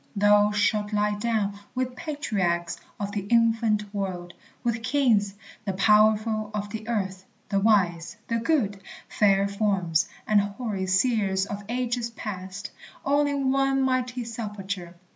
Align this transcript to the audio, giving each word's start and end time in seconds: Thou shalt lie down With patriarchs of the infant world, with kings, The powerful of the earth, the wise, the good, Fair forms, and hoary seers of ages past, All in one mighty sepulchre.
Thou 0.15 0.49
shalt 0.49 0.93
lie 0.93 1.13
down 1.13 1.59
With 1.75 1.95
patriarchs 1.95 2.79
of 2.99 3.11
the 3.11 3.19
infant 3.27 3.93
world, 3.93 4.33
with 4.63 4.81
kings, 4.81 5.35
The 5.63 5.73
powerful 5.73 6.49
of 6.55 6.71
the 6.71 6.87
earth, 6.87 7.23
the 7.49 7.59
wise, 7.59 8.17
the 8.27 8.37
good, 8.39 8.81
Fair 9.07 9.47
forms, 9.47 10.09
and 10.25 10.41
hoary 10.41 10.87
seers 10.87 11.45
of 11.45 11.63
ages 11.69 12.09
past, 12.09 12.71
All 13.05 13.27
in 13.27 13.51
one 13.51 13.83
mighty 13.83 14.23
sepulchre. 14.23 14.95